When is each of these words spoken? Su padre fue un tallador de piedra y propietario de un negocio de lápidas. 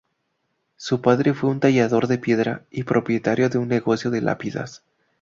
Su 0.77 0.99
padre 0.99 1.35
fue 1.35 1.51
un 1.51 1.59
tallador 1.59 2.07
de 2.07 2.17
piedra 2.17 2.63
y 2.71 2.81
propietario 2.85 3.49
de 3.49 3.59
un 3.59 3.67
negocio 3.67 4.09
de 4.09 4.21
lápidas. 4.21 4.83